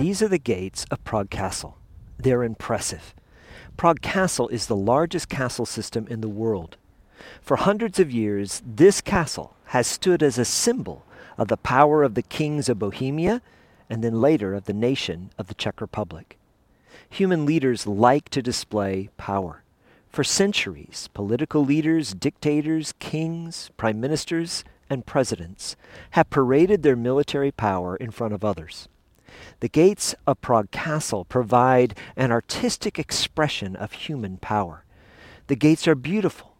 [0.00, 1.76] These are the gates of Prague Castle.
[2.16, 3.14] They're impressive.
[3.76, 6.78] Prague Castle is the largest castle system in the world.
[7.42, 11.04] For hundreds of years, this castle has stood as a symbol
[11.36, 13.42] of the power of the kings of Bohemia
[13.90, 16.38] and then later of the nation of the Czech Republic.
[17.10, 19.64] Human leaders like to display power.
[20.08, 25.76] For centuries, political leaders, dictators, kings, prime ministers, and presidents
[26.12, 28.88] have paraded their military power in front of others.
[29.60, 34.84] The gates of Prague Castle provide an artistic expression of human power.
[35.48, 36.56] The gates are beautiful,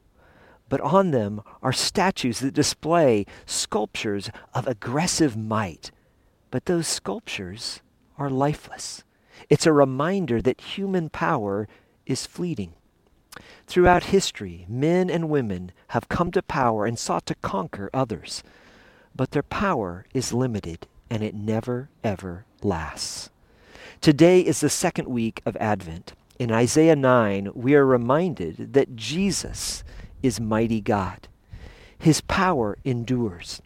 [0.68, 5.90] but on them are statues that display sculptures of aggressive might.
[6.50, 7.80] But those sculptures
[8.18, 9.02] are lifeless.
[9.48, 11.68] It's a reminder that human power
[12.04, 12.74] is fleeting.
[13.66, 18.42] Throughout history, men and women have come to power and sought to conquer others.
[19.16, 23.30] But their power is limited and it never, ever lasts.
[24.00, 26.14] Today is the second week of Advent.
[26.38, 29.84] In Isaiah 9, we are reminded that Jesus
[30.22, 31.28] is mighty God.
[31.98, 33.60] His power endures.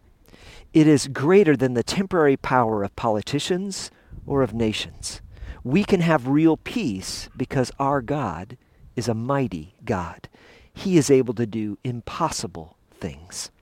[0.73, 3.93] It is greater than the temporary power of politicians
[4.27, 5.21] or of nations.
[5.63, 8.57] We can have real peace because our God
[8.97, 10.29] is a mighty God.
[10.73, 13.53] He is able to do impossible things.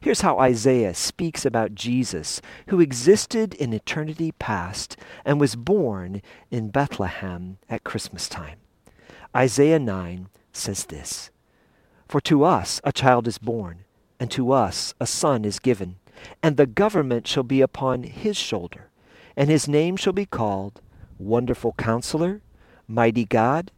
[0.00, 6.70] Here's how Isaiah speaks about Jesus, who existed in eternity past and was born in
[6.70, 8.58] Bethlehem at Christmas time.
[9.34, 11.30] Isaiah 9 says this
[12.08, 13.84] For to us a child is born,
[14.18, 15.96] and to us a son is given,
[16.42, 18.90] and the government shall be upon his shoulder,
[19.36, 20.80] and his name shall be called
[21.18, 22.42] Wonderful Counselor,
[22.88, 23.70] Mighty God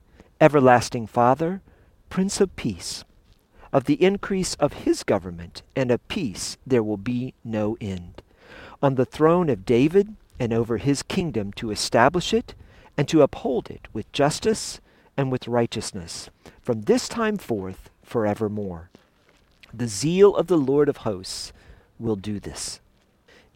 [0.43, 1.63] Everlasting Father,
[2.09, 3.05] Prince of Peace.
[3.73, 8.21] Of the increase of his government and of peace there will be no end.
[8.83, 12.55] On the throne of David and over his kingdom to establish it
[12.97, 14.81] and to uphold it with justice
[15.17, 16.29] and with righteousness
[16.61, 18.91] from this time forth forevermore.
[19.73, 21.53] The zeal of the Lord of hosts
[21.99, 22.81] will do this.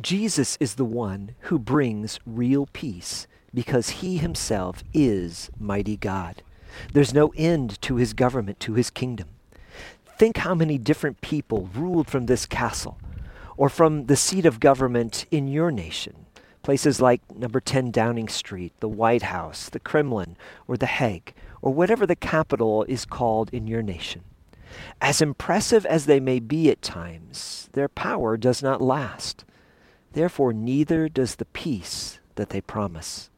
[0.01, 6.43] Jesus is the one who brings real peace because he himself is mighty God.
[6.93, 9.29] There's no end to his government, to his kingdom.
[10.17, 12.99] Think how many different people ruled from this castle
[13.59, 16.25] or from the seat of government in your nation.
[16.63, 21.73] Places like number 10 Downing Street, the White House, the Kremlin, or the Hague, or
[21.73, 24.23] whatever the capital is called in your nation.
[25.03, 29.45] As impressive as they may be at times, their power does not last.
[30.13, 33.29] Therefore, neither does the peace that they promise.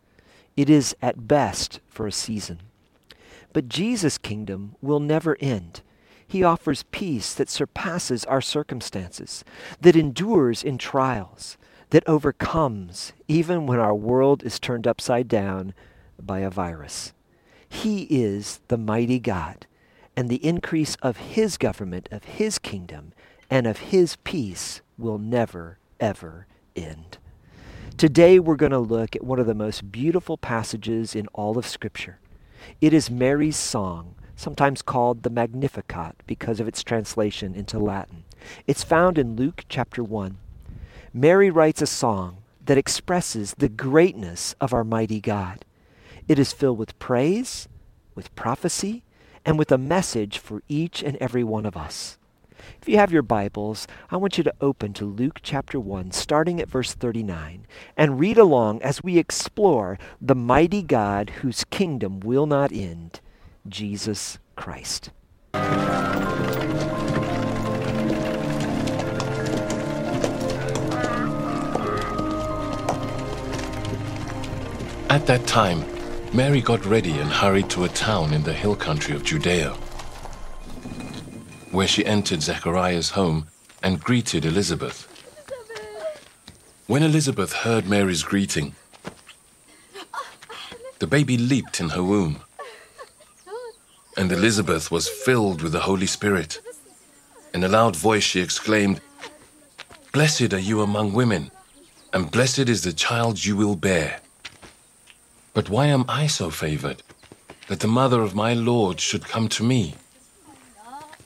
[0.57, 2.61] It is at best for a season.
[3.53, 5.83] But Jesus' kingdom will never end.
[6.29, 9.45] He offers peace that surpasses our circumstances,
[9.81, 11.57] that endures in trials,
[11.89, 15.73] that overcomes even when our world is turned upside down
[16.23, 17.15] by a virus.
[17.67, 19.67] He is the mighty God,
[20.15, 23.15] and the increase of His government, of His kingdom,
[23.49, 26.47] and of His peace will never, ever
[26.77, 27.17] end.
[27.97, 31.67] Today we're going to look at one of the most beautiful passages in all of
[31.67, 32.19] Scripture.
[32.83, 38.23] It is Mary's song, sometimes called the Magnificat because of its translation into Latin.
[38.69, 40.39] It's found in Luke chapter 1.
[41.13, 45.65] Mary writes a song that expresses the greatness of our mighty God.
[46.29, 47.69] It is filled with praise,
[48.15, 49.03] with prophecy,
[49.45, 52.17] and with a message for each and every one of us.
[52.81, 56.61] If you have your Bibles, I want you to open to Luke chapter 1, starting
[56.61, 57.67] at verse 39,
[57.97, 63.21] and read along as we explore the mighty God whose kingdom will not end,
[63.69, 65.11] Jesus Christ.
[75.11, 75.85] At that time,
[76.33, 79.77] Mary got ready and hurried to a town in the hill country of Judea
[81.71, 83.47] where she entered Zechariah's home
[83.83, 85.07] and greeted Elizabeth.
[86.87, 88.75] When Elizabeth heard Mary's greeting,
[90.99, 92.41] the baby leaped in her womb,
[94.19, 96.61] and Elizabeth was filled with the Holy Spirit.
[97.55, 99.01] In a loud voice, she exclaimed,
[100.13, 101.53] Blessed are you among women,
[102.13, 104.21] and blessed is the child you will bear.
[105.55, 107.01] But why am I so favored
[107.69, 109.95] that the mother of my Lord should come to me?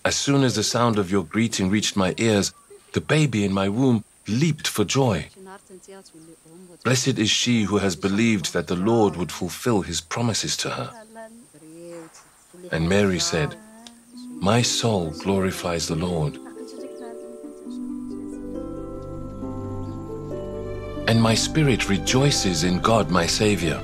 [0.05, 2.53] As soon as the sound of your greeting reached my ears,
[2.93, 5.29] the baby in my womb leaped for joy.
[6.85, 10.91] Blessed is she who has believed that the Lord would fulfill his promises to her.
[12.73, 13.55] And Mary said,
[14.41, 16.39] My soul glorifies the Lord.
[21.13, 23.79] and my spirit rejoices in God my Saviour,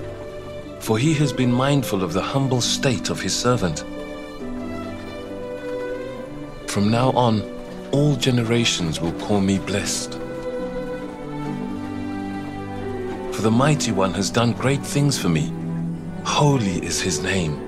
[0.81, 3.81] for he has been mindful of the humble state of his servant.
[6.71, 7.43] From now on,
[7.93, 10.13] all generations will call me blessed.
[13.35, 15.53] For the Mighty One has done great things for me.
[16.25, 17.68] Holy is his name.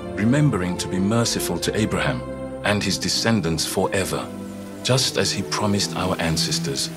[0.15, 2.21] remembering to be merciful to Abraham
[2.63, 4.27] and his descendants forever,
[4.83, 6.89] just as he promised our ancestors.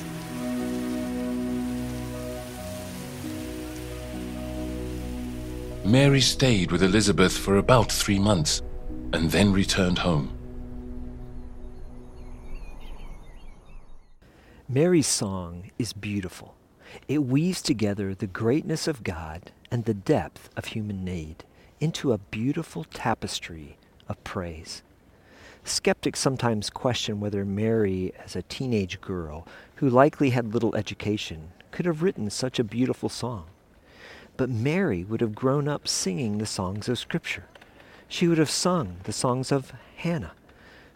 [5.84, 8.62] Mary stayed with Elizabeth for about three months
[9.12, 10.30] and then returned home.
[14.68, 16.54] Mary's song is beautiful.
[17.06, 21.44] It weaves together the greatness of God and the depth of human need
[21.80, 23.76] into a beautiful tapestry
[24.08, 24.82] of praise.
[25.64, 31.86] Skeptics sometimes question whether Mary, as a teenage girl who likely had little education, could
[31.86, 33.46] have written such a beautiful song.
[34.36, 37.44] But Mary would have grown up singing the songs of Scripture.
[38.08, 40.34] She would have sung the songs of Hannah,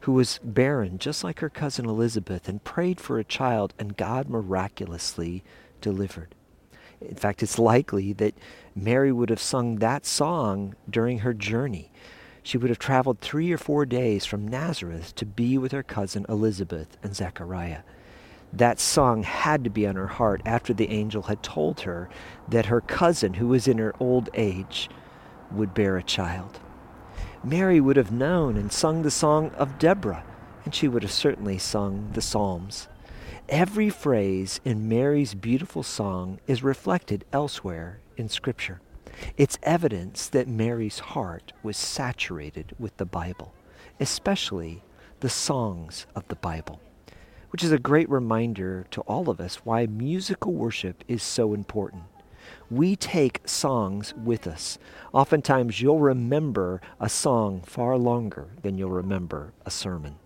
[0.00, 4.28] who was barren just like her cousin Elizabeth and prayed for a child, and God
[4.28, 5.42] miraculously
[5.80, 6.34] delivered.
[7.00, 8.34] In fact, it's likely that
[8.74, 11.90] Mary would have sung that song during her journey.
[12.42, 16.24] She would have traveled three or four days from Nazareth to be with her cousin
[16.28, 17.82] Elizabeth and Zechariah.
[18.52, 22.08] That song had to be on her heart after the angel had told her
[22.48, 24.88] that her cousin, who was in her old age,
[25.50, 26.58] would bear a child.
[27.44, 30.24] Mary would have known and sung the song of Deborah,
[30.64, 32.88] and she would have certainly sung the Psalms.
[33.48, 38.82] Every phrase in Mary's beautiful song is reflected elsewhere in Scripture.
[39.38, 43.54] It's evidence that Mary's heart was saturated with the Bible,
[43.98, 44.82] especially
[45.20, 46.78] the songs of the Bible,
[47.48, 52.02] which is a great reminder to all of us why musical worship is so important.
[52.70, 54.78] We take songs with us.
[55.14, 60.16] Oftentimes, you'll remember a song far longer than you'll remember a sermon.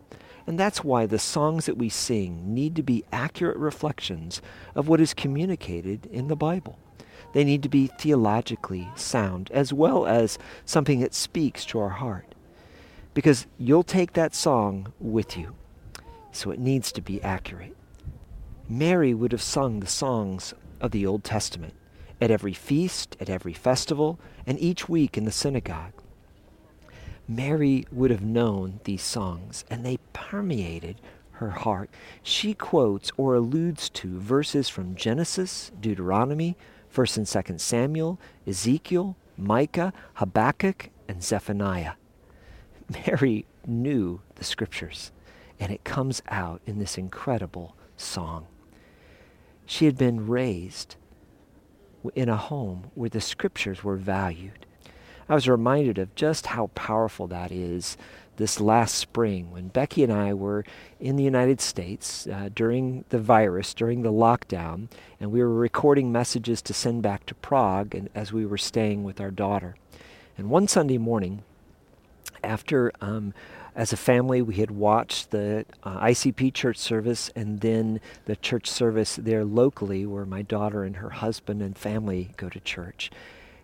[0.46, 4.42] And that's why the songs that we sing need to be accurate reflections
[4.74, 6.78] of what is communicated in the Bible.
[7.32, 12.34] They need to be theologically sound as well as something that speaks to our heart.
[13.14, 15.54] Because you'll take that song with you.
[16.32, 17.76] So it needs to be accurate.
[18.68, 21.74] Mary would have sung the songs of the Old Testament
[22.20, 25.92] at every feast, at every festival, and each week in the synagogue.
[27.28, 31.00] Mary would have known these songs, and they permeated
[31.32, 31.90] her heart.
[32.22, 36.56] She quotes or alludes to verses from Genesis, Deuteronomy,
[36.94, 41.92] 1st and 2nd Samuel, Ezekiel, Micah, Habakkuk, and Zephaniah.
[43.06, 45.12] Mary knew the scriptures,
[45.58, 48.46] and it comes out in this incredible song.
[49.64, 50.96] She had been raised
[52.14, 54.66] in a home where the scriptures were valued.
[55.28, 57.96] I was reminded of just how powerful that is
[58.36, 60.64] this last spring when Becky and I were
[60.98, 64.88] in the United States uh, during the virus, during the lockdown,
[65.20, 69.04] and we were recording messages to send back to Prague and, as we were staying
[69.04, 69.76] with our daughter.
[70.38, 71.42] And one Sunday morning,
[72.42, 73.34] after um,
[73.76, 78.66] as a family, we had watched the uh, ICP church service and then the church
[78.66, 83.10] service there locally where my daughter and her husband and family go to church.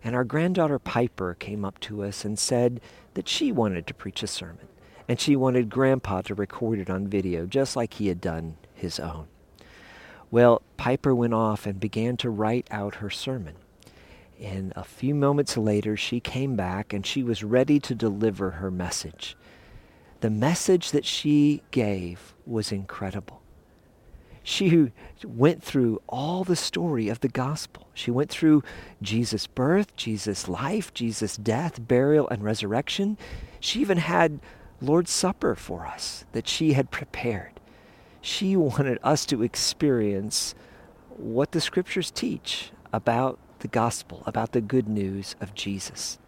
[0.08, 2.80] And our granddaughter Piper came up to us and said
[3.12, 4.66] that she wanted to preach a sermon.
[5.06, 8.98] And she wanted Grandpa to record it on video, just like he had done his
[8.98, 9.26] own.
[10.30, 13.56] Well, Piper went off and began to write out her sermon.
[14.40, 18.70] And a few moments later, she came back and she was ready to deliver her
[18.70, 19.36] message.
[20.20, 23.37] The message that she gave was incredible.
[24.48, 27.86] She went through all the story of the gospel.
[27.92, 28.62] She went through
[29.02, 33.18] Jesus' birth, Jesus' life, Jesus' death, burial, and resurrection.
[33.60, 34.40] She even had
[34.80, 37.60] Lord's Supper for us that she had prepared.
[38.22, 40.54] She wanted us to experience
[41.10, 46.18] what the scriptures teach about the gospel, about the good news of Jesus.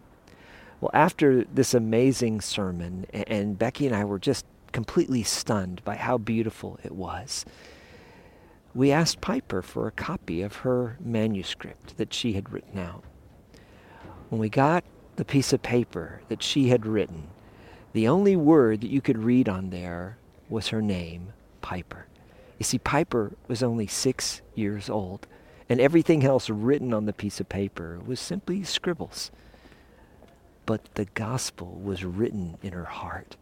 [0.79, 6.19] Well, after this amazing sermon, and Becky and I were just completely stunned by how
[6.19, 7.45] beautiful it was
[8.73, 13.03] we asked Piper for a copy of her manuscript that she had written out.
[14.29, 14.83] When we got
[15.17, 17.27] the piece of paper that she had written,
[17.93, 20.17] the only word that you could read on there
[20.49, 22.07] was her name, Piper.
[22.57, 25.27] You see, Piper was only six years old,
[25.67, 29.31] and everything else written on the piece of paper was simply scribbles.
[30.65, 33.35] But the gospel was written in her heart.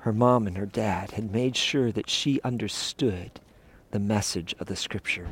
[0.00, 3.40] Her mom and her dad had made sure that she understood
[3.90, 5.28] the message of the scripture,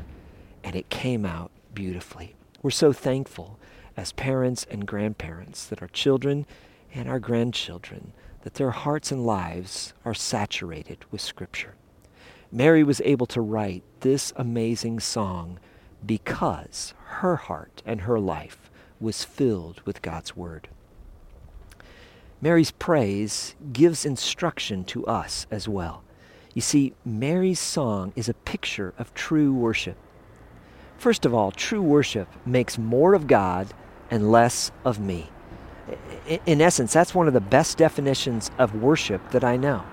[0.63, 2.35] and it came out beautifully.
[2.61, 3.59] We're so thankful
[3.95, 6.45] as parents and grandparents that our children
[6.93, 11.75] and our grandchildren that their hearts and lives are saturated with scripture.
[12.51, 15.59] Mary was able to write this amazing song
[16.05, 20.69] because her heart and her life was filled with God's word.
[22.39, 26.03] Mary's praise gives instruction to us as well.
[26.57, 29.95] You see, Mary's song is a picture of true worship.
[30.97, 33.75] First of all, true worship makes more of God
[34.09, 35.29] and less of me.
[36.47, 39.85] In essence, that's one of the best definitions of worship that I know.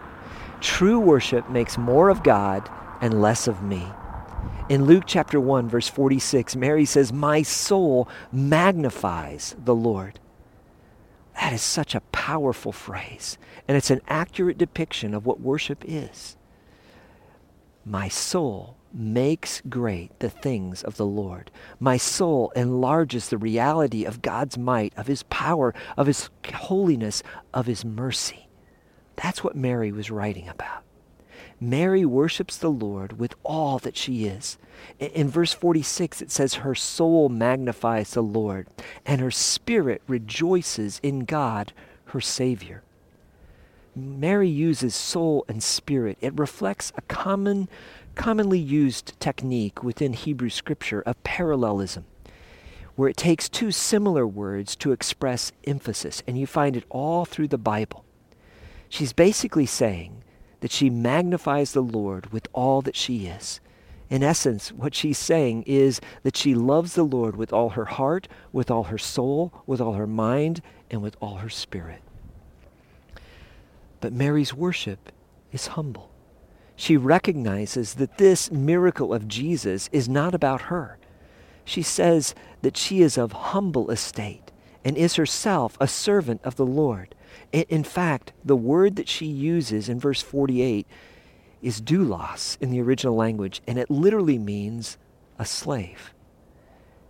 [0.62, 2.66] True worship makes more of God
[3.02, 3.87] and less of me.
[4.71, 10.18] In Luke chapter 1, verse 46, Mary says, My soul magnifies the Lord.
[11.35, 13.37] That is such a powerful phrase,
[13.68, 16.38] and it's an accurate depiction of what worship is.
[17.85, 21.50] My soul makes great the things of the Lord.
[21.79, 27.23] My soul enlarges the reality of God's might, of His power, of His holiness,
[27.53, 28.49] of His mercy.
[29.17, 30.85] That's what Mary was writing about.
[31.61, 34.59] Mary worships the Lord with all that she is.
[34.99, 38.69] In verse 46, it says, Her soul magnifies the Lord,
[39.05, 41.73] and her spirit rejoices in God,
[42.07, 42.84] her Savior.
[43.96, 46.18] Mary uses soul and spirit.
[46.20, 47.68] It reflects a common,
[48.14, 52.04] commonly used technique within Hebrew scripture of parallelism,
[52.96, 57.48] where it takes two similar words to express emphasis, and you find it all through
[57.48, 58.04] the Bible.
[58.88, 60.22] She's basically saying
[60.60, 63.60] that she magnifies the Lord with all that she is.
[64.10, 68.28] In essence, what she's saying is that she loves the Lord with all her heart,
[68.52, 72.02] with all her soul, with all her mind, and with all her spirit.
[74.04, 75.11] But Mary's worship
[75.50, 76.11] is humble.
[76.76, 80.99] She recognizes that this miracle of Jesus is not about her.
[81.64, 84.52] She says that she is of humble estate
[84.84, 87.14] and is herself a servant of the Lord.
[87.50, 90.87] In fact, the word that she uses in verse 48
[91.62, 94.99] is doulos in the original language, and it literally means
[95.38, 96.12] a slave.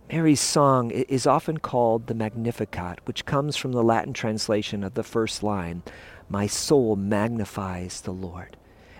[0.09, 5.03] Mary's song is often called the Magnificat, which comes from the Latin translation of the
[5.03, 5.81] first line,
[6.29, 8.57] My soul magnifies the Lord.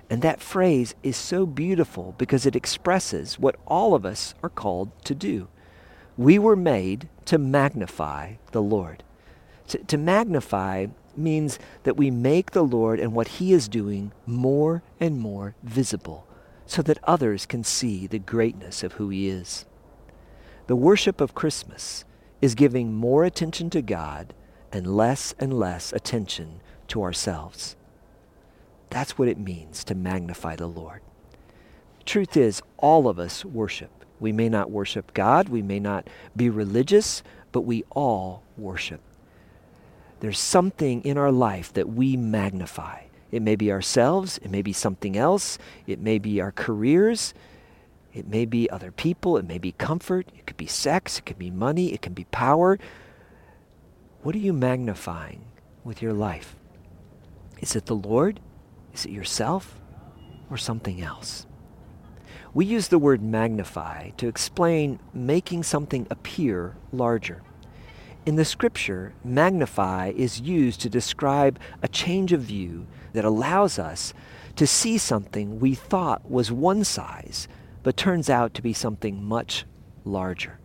[0.10, 4.92] And that phrase is so beautiful because it expresses what all of us are called
[5.06, 5.48] to do.
[6.18, 9.04] We were made to magnify the Lord.
[9.70, 14.84] To, to magnify means that we make the Lord and what He is doing more
[15.00, 16.28] and more visible
[16.68, 19.66] so that others can see the greatness of who He is.
[20.68, 22.06] The worship of Christmas
[22.42, 24.34] is giving more attention to God
[24.72, 27.76] and less and less attention to ourselves.
[28.90, 31.02] That's what it means to magnify the Lord.
[32.06, 33.92] Truth is, all of us worship.
[34.20, 39.02] We may not worship God, we may not be religious, but we all worship.
[40.20, 43.02] There's something in our life that we magnify.
[43.32, 47.34] It may be ourselves, it may be something else, it may be our careers,
[48.14, 51.38] it may be other people, it may be comfort, it could be sex, it could
[51.38, 52.80] be money, it can be power.
[54.24, 55.44] What are you magnifying
[55.84, 56.55] with your life?
[57.62, 58.40] Is it the Lord?
[58.94, 59.80] Is it yourself?
[60.50, 61.46] Or something else?
[62.54, 67.42] We use the word magnify to explain making something appear larger.
[68.26, 74.14] In the scripture, magnify is used to describe a change of view that allows us
[74.56, 77.48] to see something we thought was one size,
[77.84, 79.66] but turns out to be something much
[80.06, 80.60] larger.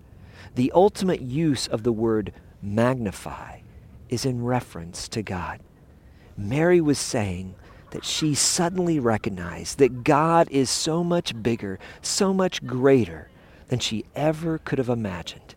[0.55, 2.33] The ultimate use of the word
[2.63, 3.61] magnify
[4.09, 5.61] is in reference to God.
[6.49, 7.55] Mary was saying
[7.91, 13.29] that she suddenly recognized that God is so much bigger, so much greater
[13.69, 15.55] than she ever could have imagined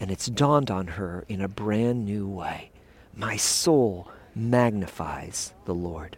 [0.00, 2.70] and it's dawned on her in a brand new way.
[3.16, 6.16] My soul magnifies the Lord.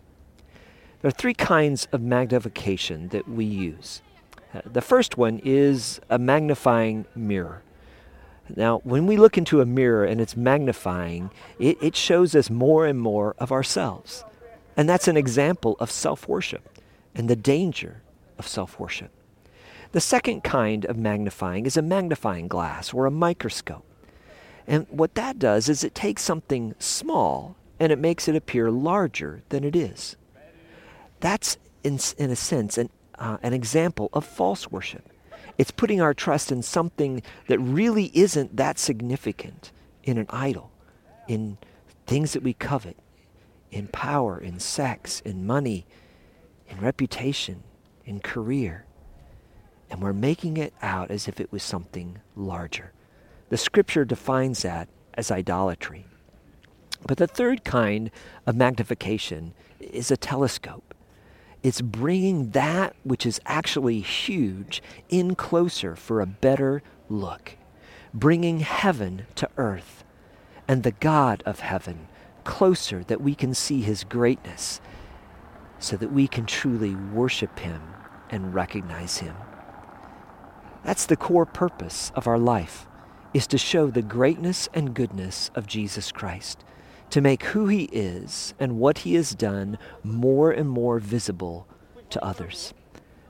[1.01, 4.03] There are three kinds of magnification that we use.
[4.55, 7.63] Uh, the first one is a magnifying mirror.
[8.55, 12.87] Now, when we look into a mirror and it's magnifying, it, it shows us more
[12.87, 14.25] and more of ourselves.
[14.77, 16.79] And that's an example of self worship
[17.15, 18.03] and the danger
[18.39, 19.11] of self worship.
[19.93, 23.85] The second kind of magnifying is a magnifying glass or a microscope.
[24.67, 29.43] And what that does is it takes something small and it makes it appear larger
[29.49, 30.17] than it is.
[31.21, 35.09] That's, in, in a sense, an, uh, an example of false worship.
[35.59, 39.73] It's putting our trust in something that really isn't that significant
[40.03, 40.71] in an idol,
[41.29, 41.59] in
[42.07, 42.97] things that we covet,
[43.71, 45.87] in power, in sex, in money,
[46.69, 47.63] in reputation,
[48.05, 48.85] in career.
[49.91, 52.93] And we're making it out as if it was something larger.
[53.49, 56.07] The scripture defines that as idolatry.
[57.07, 58.11] But the third kind
[58.47, 60.95] of magnification is a telescope.
[61.67, 67.57] It's bringing that which is actually huge in closer for a better look,
[68.15, 70.05] bringing heaven to earth
[70.69, 72.07] and the God of heaven
[72.45, 74.81] closer that we can see his greatness
[75.81, 77.83] so that we can truly worship him
[78.31, 79.35] and recognize him.
[80.85, 82.87] That's the core purpose of our life
[83.35, 86.65] is to show the greatness and goodness of Jesus Christ,
[87.11, 91.67] to make who he is and what he has done more and more visible
[92.11, 92.75] to others.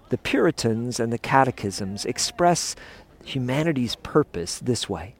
[0.08, 2.76] The Puritans and the catechisms express
[3.24, 5.14] humanity's purpose this way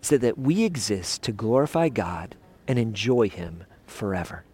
[0.00, 2.34] so that we exist to glorify God
[2.66, 4.44] and enjoy him forever.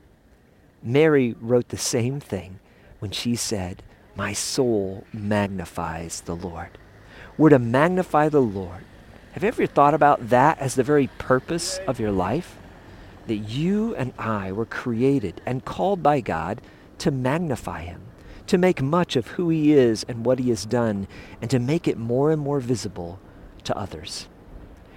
[0.82, 2.60] Mary wrote the same thing
[3.00, 3.82] when she said,
[4.14, 6.78] My soul magnifies the Lord.
[7.36, 8.84] We're to magnify the Lord.
[9.32, 12.59] Have you ever thought about that as the very purpose of your life?
[13.30, 16.60] That you and I were created and called by God
[16.98, 18.00] to magnify Him,
[18.48, 21.06] to make much of who He is and what He has done,
[21.40, 23.20] and to make it more and more visible
[23.62, 24.26] to others.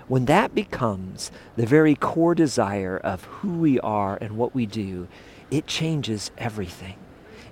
[0.07, 5.07] When that becomes the very core desire of who we are and what we do,
[5.51, 6.95] it changes everything.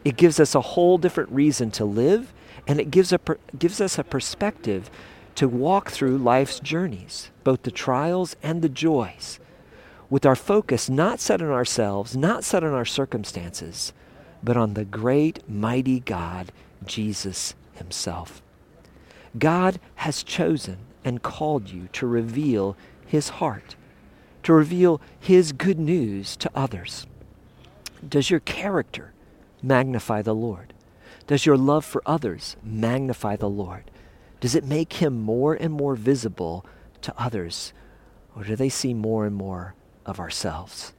[0.03, 2.33] It gives us a whole different reason to live,
[2.65, 4.89] and it gives, a per- gives us a perspective
[5.35, 9.39] to walk through life's journeys, both the trials and the joys,
[10.11, 13.93] with our focus not set on ourselves, not set on our circumstances,
[14.43, 16.51] but on the great, mighty God,
[16.85, 18.41] Jesus Himself.
[19.39, 22.75] God has chosen and called you to reveal
[23.07, 23.75] His heart,
[24.43, 27.07] to reveal His good news to others.
[28.07, 29.13] Does your character
[29.63, 30.73] magnify the Lord?
[31.25, 33.89] Does your love for others magnify the Lord?
[34.41, 36.65] Does it make him more and more visible
[37.03, 37.71] to others?
[38.35, 40.93] Or do they see more and more of ourselves?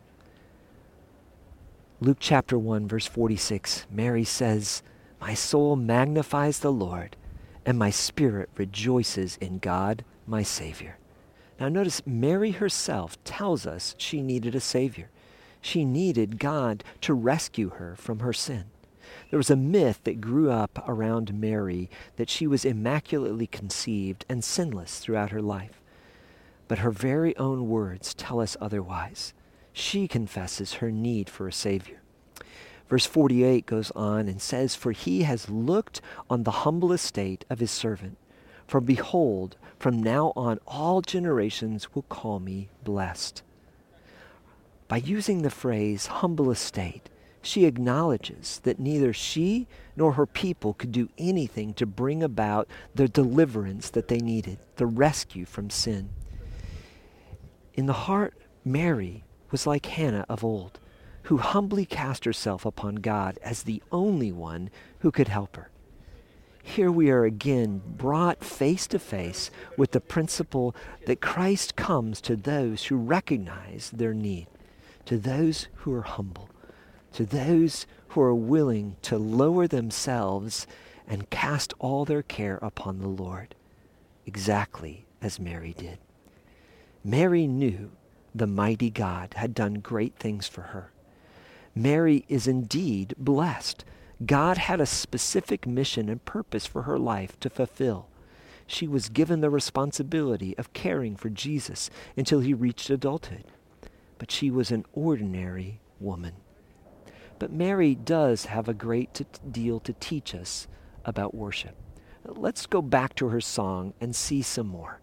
[2.01, 4.83] Luke chapter 1, verse 46, Mary says,
[5.21, 7.17] My soul magnifies the Lord,
[7.65, 10.99] and my spirit rejoices in God, my Savior.
[11.61, 15.11] Now, notice Mary herself tells us she needed a Savior.
[15.61, 18.65] She needed God to rescue her from her sin.
[19.31, 24.43] There was a myth that grew up around Mary that she was immaculately conceived and
[24.43, 25.82] sinless throughout her life.
[26.73, 29.35] But her very own words tell us otherwise.
[29.75, 32.01] She confesses her need for a Savior.
[32.89, 37.59] Verse 48 goes on and says, For he has looked on the humble estate of
[37.59, 38.17] his servant.
[38.67, 43.43] For behold, from now on all generations will call me blessed.
[44.89, 47.11] By using the phrase humble estate,
[47.43, 53.09] she acknowledges that neither she nor her people could do anything to bring about the
[53.09, 56.09] deliverance that they needed, the rescue from sin.
[57.75, 60.79] In the heart, Mary was like Hannah of old,
[61.25, 65.71] who humbly cast herself upon God as the only one who could help her.
[66.63, 72.37] Here we are again brought face to face with the principle that Christ comes to
[72.37, 74.47] those who recognize their need
[75.07, 76.49] to those who are humble,
[77.13, 80.67] to those who are willing to lower themselves
[81.07, 83.55] and cast all their care upon the Lord,
[84.27, 85.99] exactly as Mary did.
[87.05, 87.91] Mary knew
[88.35, 90.93] the mighty God had done great things for her.
[91.75, 93.85] Mary is indeed blessed.
[94.25, 98.09] God had a specific mission and purpose for her life to fulfill.
[98.67, 103.45] She was given the responsibility of caring for Jesus until he reached adulthood
[104.23, 106.33] but she was an ordinary woman.
[107.41, 110.69] But Mary does have a great t- deal to teach us
[111.05, 111.75] about worship.
[112.25, 115.01] Let's go back to her song and see some more.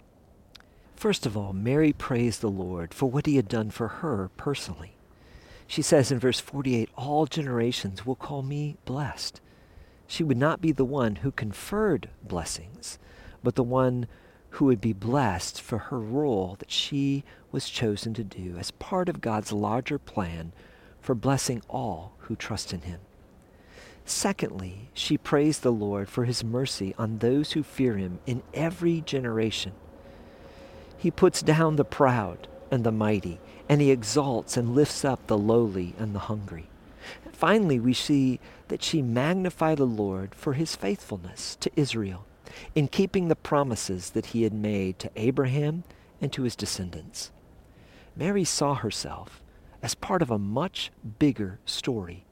[0.99, 4.97] First of all, Mary praised the Lord for what he had done for her personally.
[5.65, 9.39] She says in verse 48, All generations will call me blessed.
[10.07, 12.99] She would not be the one who conferred blessings,
[13.41, 14.07] but the one
[14.49, 19.07] who would be blessed for her role that she was chosen to do as part
[19.07, 20.51] of God's larger plan
[20.99, 22.99] for blessing all who trust in him.
[24.03, 28.99] Secondly, she praised the Lord for his mercy on those who fear him in every
[28.99, 29.71] generation.
[30.99, 35.37] He puts down the proud and the mighty, and he exalts and lifts up the
[35.37, 36.67] lowly and the hungry.
[37.31, 42.25] Finally, we see that she magnified the Lord for his faithfulness to Israel
[42.75, 45.85] in keeping the promises that he had made to Abraham
[46.19, 47.31] and to his descendants.
[48.13, 49.41] Mary saw herself
[49.81, 52.25] as part of a much bigger story,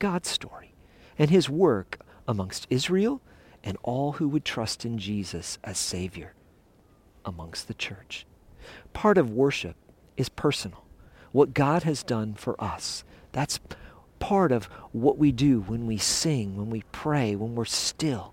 [0.00, 0.74] God's story,
[1.16, 3.20] and his work amongst Israel
[3.62, 6.34] and all who would trust in Jesus as Savior
[7.28, 8.26] amongst the church.
[8.92, 9.76] Part of worship
[10.16, 10.84] is personal.
[11.30, 13.04] What God has done for us.
[13.32, 13.60] That's
[14.18, 18.32] part of what we do when we sing, when we pray, when we're still.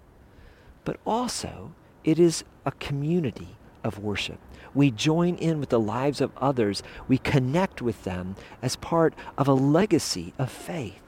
[0.84, 4.40] But also, it is a community of worship.
[4.74, 6.84] We join in with the lives of others.
[7.08, 11.00] We connect with them as part of a legacy of faith,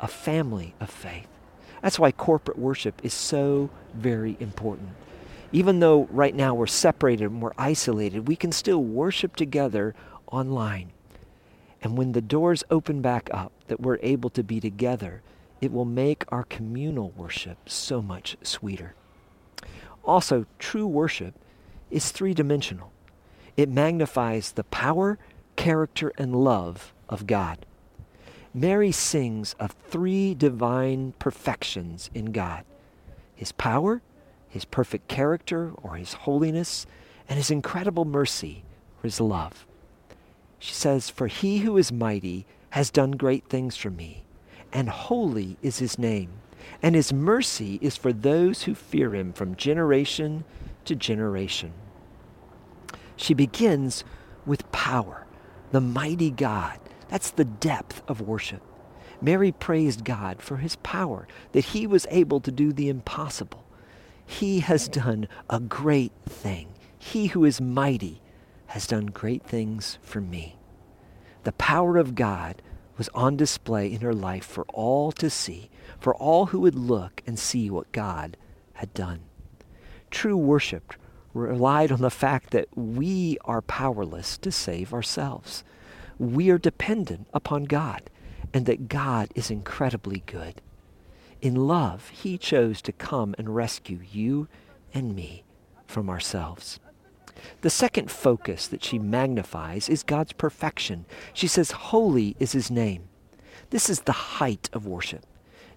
[0.00, 1.28] a family of faith.
[1.82, 4.90] That's why corporate worship is so very important.
[5.50, 9.94] Even though right now we're separated and we're isolated, we can still worship together
[10.30, 10.92] online.
[11.80, 15.22] And when the doors open back up, that we're able to be together,
[15.60, 18.94] it will make our communal worship so much sweeter.
[20.04, 21.34] Also, true worship
[21.90, 22.92] is three dimensional.
[23.56, 25.18] It magnifies the power,
[25.56, 27.64] character, and love of God.
[28.54, 32.64] Mary sings of three divine perfections in God
[33.34, 34.02] His power,
[34.48, 36.86] His perfect character or His holiness,
[37.28, 38.64] and His incredible mercy
[38.98, 39.66] or His love.
[40.58, 44.24] She says, For He who is mighty has done great things for me,
[44.72, 46.30] and holy is His name,
[46.82, 50.44] and His mercy is for those who fear Him from generation
[50.84, 51.72] to generation.
[53.16, 54.04] She begins
[54.46, 55.26] with power,
[55.72, 56.78] the mighty God.
[57.08, 58.62] That's the depth of worship.
[59.20, 63.64] Mary praised God for his power, that he was able to do the impossible.
[64.28, 66.68] He has done a great thing.
[66.98, 68.20] He who is mighty
[68.66, 70.58] has done great things for me.
[71.44, 72.60] The power of God
[72.98, 77.22] was on display in her life for all to see, for all who would look
[77.26, 78.36] and see what God
[78.74, 79.20] had done.
[80.10, 80.92] True worship
[81.32, 85.64] relied on the fact that we are powerless to save ourselves.
[86.18, 88.10] We are dependent upon God,
[88.52, 90.60] and that God is incredibly good.
[91.40, 94.48] In love, He chose to come and rescue you
[94.92, 95.44] and me
[95.86, 96.80] from ourselves.
[97.60, 101.06] The second focus that she magnifies is God's perfection.
[101.32, 103.08] She says, Holy is His name.
[103.70, 105.26] This is the height of worship.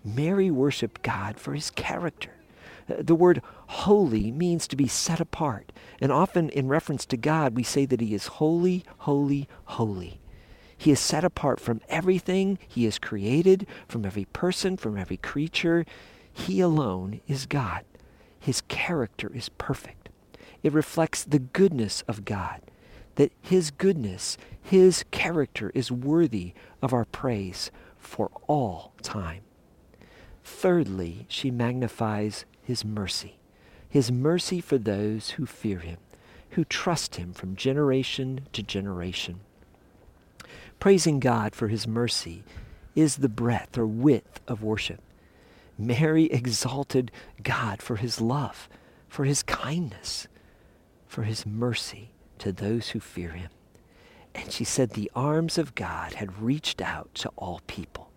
[0.04, 2.32] Mary worshiped God for His character.
[2.90, 5.72] Uh, the word holy means to be set apart.
[6.00, 10.21] And often in reference to God, we say that He is holy, holy, holy.
[10.82, 15.86] He is set apart from everything He has created, from every person, from every creature.
[16.34, 17.86] He alone is God.
[18.40, 20.10] His character is perfect.
[20.64, 22.62] It reflects the goodness of God,
[23.14, 29.44] that His goodness, His character is worthy of our praise for all time.
[30.44, 33.38] Thirdly, she magnifies his mercy,
[33.88, 36.00] his mercy for those who fear him,
[36.52, 39.42] who trust him from generation to generation.
[40.82, 42.44] Praising God for his mercy
[42.96, 45.00] is the breadth or width of worship.
[45.78, 47.12] Mary exalted
[47.44, 48.68] God for his love,
[49.08, 50.28] for his kindness,
[51.06, 53.52] for his mercy to those who fear him.
[54.34, 58.10] And she said the arms of God had reached out to all people.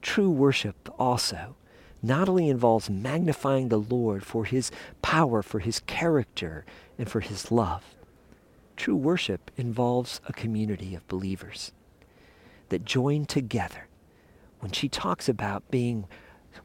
[0.00, 1.56] True worship also
[2.00, 4.70] not only involves magnifying the Lord for his
[5.02, 6.64] power, for his character,
[6.96, 7.96] and for his love.
[8.76, 11.72] True worship involves a community of believers
[12.68, 13.88] that join together.
[14.60, 16.06] When she talks about being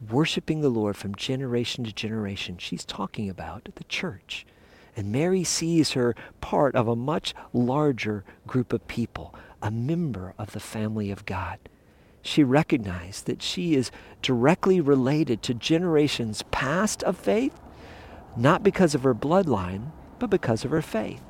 [0.10, 4.46] worshiping the Lord from generation to generation, she's talking about the church.
[4.96, 10.52] And Mary sees her part of a much larger group of people, a member of
[10.52, 11.60] the family of God
[12.28, 13.90] she recognized that she is
[14.22, 17.58] directly related to generations past of faith,
[18.36, 21.22] not because of her bloodline, but because of her faith.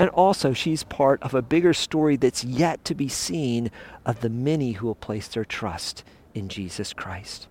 [0.00, 3.70] And also, she's part of a bigger story that's yet to be seen
[4.06, 7.48] of the many who will place their trust in Jesus Christ.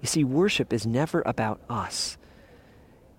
[0.00, 2.18] You see, worship is never about us.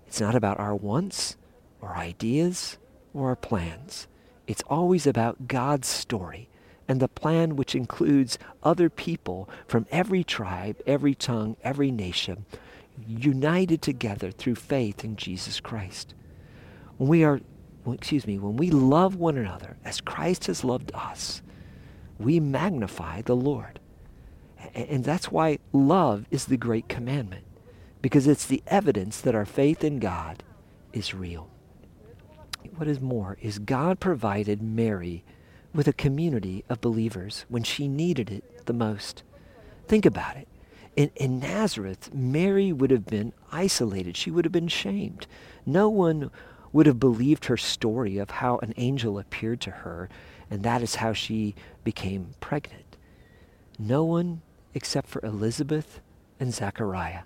[0.06, 1.36] It's not about our wants
[1.82, 2.78] or ideas
[3.12, 4.08] or our plans.
[4.46, 6.48] It's always about God's story
[6.88, 12.46] and the plan which includes other people from every tribe, every tongue, every nation,
[13.06, 16.14] united together through faith in Jesus Christ.
[16.96, 17.42] When we are,
[17.92, 21.42] excuse me, when we love one another as Christ has loved us,
[22.18, 23.80] we magnify the Lord.
[24.74, 27.44] And that's why love is the great commandment,
[28.00, 30.42] because it's the evidence that our faith in God
[30.92, 31.50] is real.
[32.76, 35.22] What is more, is God provided Mary
[35.74, 39.22] with a community of believers when she needed it the most.
[39.86, 40.48] Think about it.
[40.96, 44.16] In, in Nazareth, Mary would have been isolated.
[44.16, 45.26] She would have been shamed.
[45.66, 46.30] No one
[46.74, 50.08] would have believed her story of how an angel appeared to her,
[50.50, 52.96] and that is how she became pregnant.
[53.78, 54.42] No one
[54.74, 56.00] except for Elizabeth
[56.40, 57.22] and Zechariah.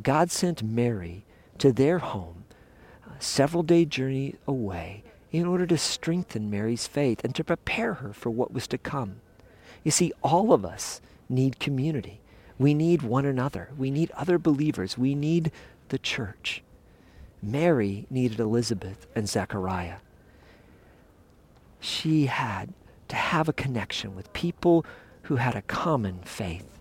[0.00, 1.24] God sent Mary
[1.58, 2.44] to their home,
[3.04, 8.12] a several day journey away, in order to strengthen Mary's faith and to prepare her
[8.12, 9.16] for what was to come.
[9.82, 12.20] You see, all of us need community.
[12.56, 13.70] We need one another.
[13.76, 14.96] We need other believers.
[14.96, 15.50] We need
[15.88, 16.62] the church.
[17.44, 19.96] Mary needed Elizabeth and Zechariah.
[21.80, 22.72] She had
[23.08, 24.84] to have a connection with people
[25.22, 26.80] who had a common faith,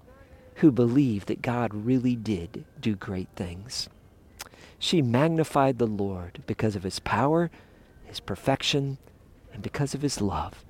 [0.55, 3.89] who believed that God really did do great things.
[4.79, 7.49] She magnified the Lord because of his power,
[8.03, 8.97] his perfection,
[9.53, 10.65] and because of his love.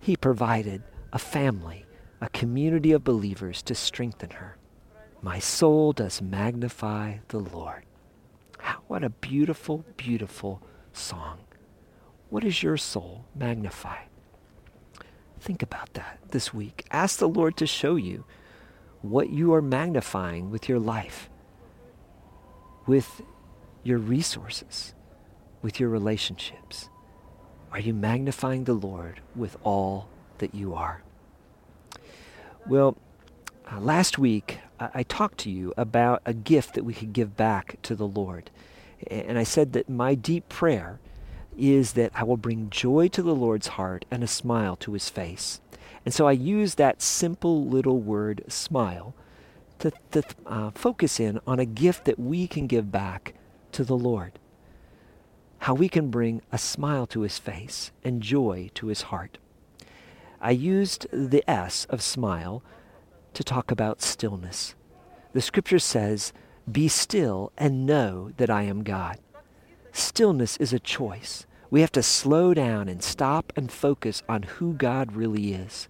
[0.00, 1.84] He provided a family,
[2.20, 4.56] a community of believers to strengthen her.
[5.22, 7.84] My soul does magnify the Lord.
[8.86, 11.38] What a beautiful, beautiful song.
[12.30, 14.04] What does your soul magnify?
[15.40, 16.84] Think about that this week.
[16.90, 18.24] Ask the Lord to show you
[19.02, 21.30] what you are magnifying with your life,
[22.86, 23.22] with
[23.82, 24.94] your resources,
[25.62, 26.88] with your relationships.
[27.70, 31.02] Are you magnifying the Lord with all that you are?
[32.66, 32.96] Well,
[33.70, 37.36] uh, last week I-, I talked to you about a gift that we could give
[37.36, 38.50] back to the Lord.
[39.06, 40.98] And I said that my deep prayer
[41.56, 45.08] is that I will bring joy to the Lord's heart and a smile to his
[45.08, 45.60] face.
[46.04, 49.14] And so I use that simple little word, smile,
[49.80, 53.34] to, to uh, focus in on a gift that we can give back
[53.72, 54.38] to the Lord.
[55.60, 59.38] How we can bring a smile to his face and joy to his heart.
[60.40, 62.62] I used the S of smile
[63.34, 64.74] to talk about stillness.
[65.32, 66.32] The scripture says,
[66.70, 69.18] Be still and know that I am God.
[69.92, 71.46] Stillness is a choice.
[71.70, 75.88] We have to slow down and stop and focus on who God really is,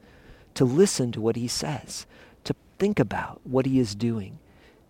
[0.54, 2.06] to listen to what He says,
[2.44, 4.38] to think about what He is doing,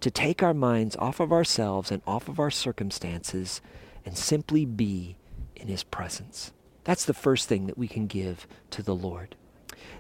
[0.01, 3.61] to take our minds off of ourselves and off of our circumstances
[4.07, 5.17] and simply be
[5.57, 6.53] in His presence.
[6.85, 9.37] That's the first thing that we can give to the Lord.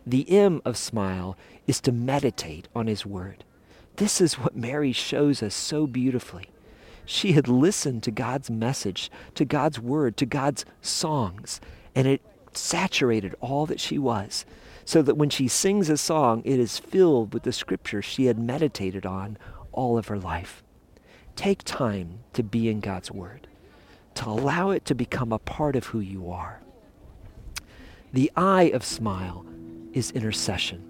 [0.08, 3.44] The M of smile is to meditate on His Word.
[3.96, 6.46] This is what Mary shows us so beautifully.
[7.04, 11.60] She had listened to God's message, to God's word, to God's songs,
[11.94, 12.22] and it
[12.54, 14.46] saturated all that she was.
[14.86, 18.38] So that when she sings a song, it is filled with the scripture she had
[18.38, 19.36] meditated on
[19.72, 20.62] all of her life.
[21.36, 23.46] Take time to be in God's word,
[24.14, 26.62] to allow it to become a part of who you are.
[28.14, 29.44] The I of smile
[29.98, 30.82] is intercession.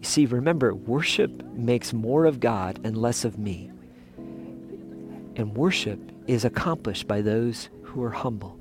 [0.00, 3.70] You see, remember, worship makes more of God and less of me.
[5.36, 8.58] And worship is accomplished by those who are humble.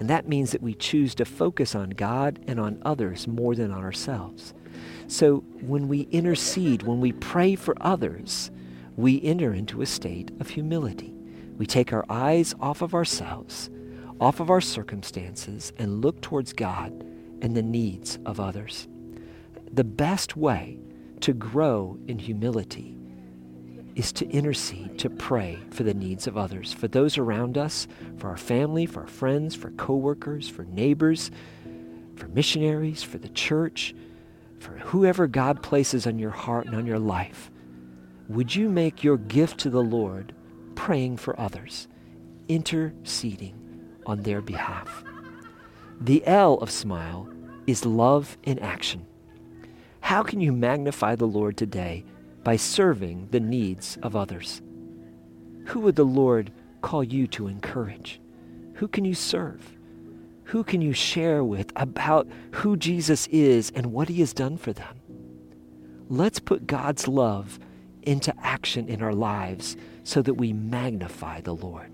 [0.00, 3.70] And that means that we choose to focus on God and on others more than
[3.70, 4.52] on ourselves.
[5.06, 8.50] So when we intercede, when we pray for others,
[8.96, 11.14] we enter into a state of humility.
[11.56, 13.70] We take our eyes off of ourselves,
[14.20, 17.04] off of our circumstances, and look towards God
[17.44, 18.88] and the needs of others.
[19.70, 20.78] The best way
[21.20, 22.96] to grow in humility
[23.94, 28.30] is to intercede, to pray for the needs of others, for those around us, for
[28.30, 31.30] our family, for our friends, for coworkers, for neighbors,
[32.16, 33.94] for missionaries, for the church,
[34.58, 37.50] for whoever God places on your heart and on your life.
[38.30, 40.34] Would you make your gift to the Lord
[40.76, 41.88] praying for others,
[42.48, 45.04] interceding on their behalf?
[46.00, 47.28] The L of smile
[47.66, 49.06] is love in action.
[50.00, 52.04] How can you magnify the Lord today
[52.44, 54.60] by serving the needs of others.
[55.66, 58.20] Who would the Lord call you to encourage?
[58.74, 59.72] Who can you serve?
[60.44, 64.74] Who can you share with about who Jesus is and what he has done for
[64.74, 65.00] them?
[66.10, 67.58] Let's put God's love
[68.02, 71.90] into action in our lives so that we magnify the Lord.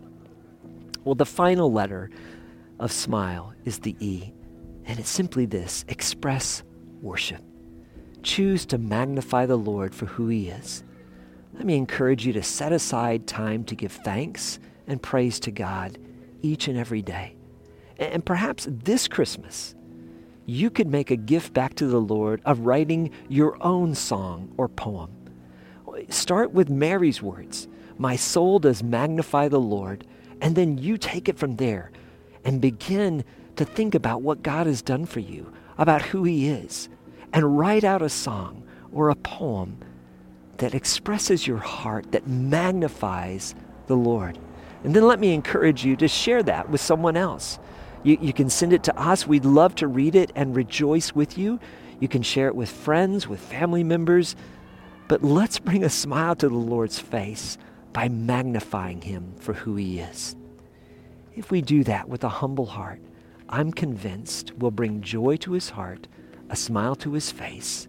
[1.05, 2.11] Well, the final letter
[2.81, 4.33] of smile is the E,
[4.85, 6.62] and it's simply this express
[7.01, 7.43] worship.
[8.23, 10.85] Choose to magnify the Lord for who he is.
[11.55, 15.99] Let me encourage you to set aside time to give thanks and praise to God
[16.43, 17.37] each and every day.
[17.99, 19.75] And perhaps this Christmas,
[20.47, 24.69] you could make a gift back to the Lord of writing your own song or
[24.69, 25.11] poem.
[26.09, 30.07] Start with Mary's words My soul does magnify the Lord,
[30.40, 31.93] and then you take it from there
[32.45, 33.23] and begin
[33.57, 36.89] to think about what God has done for you, about who He is,
[37.33, 39.79] and write out a song or a poem
[40.59, 43.55] that expresses your heart, that magnifies
[43.87, 44.39] the Lord.
[44.85, 47.59] And then let me encourage you to share that with someone else.
[48.03, 49.27] You, you can send it to us.
[49.27, 51.61] We'd love to read it and rejoice with you.
[51.99, 54.37] You can share it with friends, with family members.
[55.09, 57.59] But let's bring a smile to the Lord's face
[57.93, 60.37] by magnifying him for who he is.
[61.35, 63.01] If we do that with a humble heart,
[63.53, 66.07] I'm convinced we'll bring joy to his heart,
[66.49, 67.89] a smile to his face,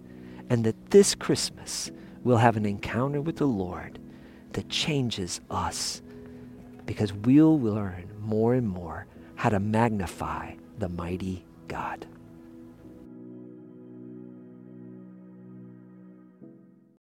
[0.49, 1.91] and that this Christmas
[2.23, 3.99] we'll have an encounter with the Lord
[4.53, 6.01] that changes us
[6.87, 12.07] because we'll learn more and more how to magnify the mighty God.